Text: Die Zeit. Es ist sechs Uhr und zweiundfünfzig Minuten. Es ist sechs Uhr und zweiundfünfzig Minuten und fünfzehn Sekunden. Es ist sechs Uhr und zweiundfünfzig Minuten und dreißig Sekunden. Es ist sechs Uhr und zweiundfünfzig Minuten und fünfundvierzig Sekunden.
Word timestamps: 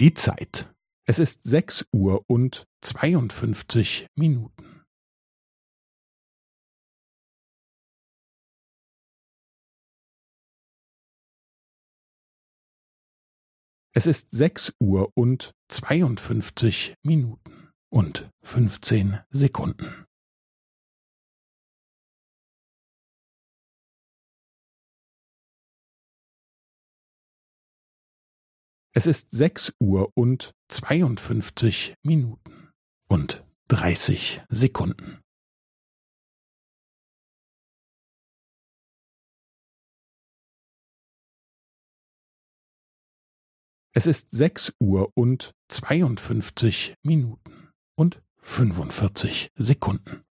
Die 0.00 0.14
Zeit. 0.14 0.72
Es 1.08 1.18
ist 1.18 1.42
sechs 1.42 1.84
Uhr 1.92 2.22
und 2.28 2.68
zweiundfünfzig 2.82 4.06
Minuten. 4.14 4.84
Es 13.92 14.06
ist 14.06 14.30
sechs 14.30 14.72
Uhr 14.78 15.10
und 15.16 15.50
zweiundfünfzig 15.66 16.94
Minuten 17.02 17.70
und 17.90 18.30
fünfzehn 18.44 19.18
Sekunden. 19.30 20.07
Es 28.98 29.06
ist 29.06 29.30
sechs 29.30 29.72
Uhr 29.78 30.10
und 30.16 30.56
zweiundfünfzig 30.66 31.94
Minuten 32.02 32.72
und 33.08 33.46
dreißig 33.68 34.42
Sekunden. 34.48 35.20
Es 43.92 44.08
ist 44.08 44.32
sechs 44.32 44.74
Uhr 44.80 45.12
und 45.14 45.54
zweiundfünfzig 45.68 46.96
Minuten 47.04 47.70
und 47.96 48.20
fünfundvierzig 48.38 49.52
Sekunden. 49.54 50.24